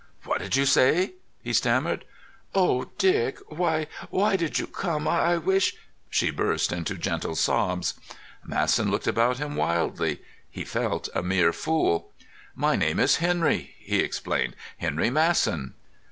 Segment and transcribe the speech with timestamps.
[0.23, 1.13] "What did you say?"
[1.43, 2.05] he stammered.
[2.55, 3.37] "Oh, Dick!
[3.49, 5.07] Why, why did you come?
[5.07, 5.75] I wish——"
[6.09, 7.93] she burst into gentle sobs.
[8.43, 10.23] Masson looked about him wildly.
[10.49, 12.11] He felt a mere fool.
[12.55, 15.75] "My name is Henry," he explained—"Henry Masson."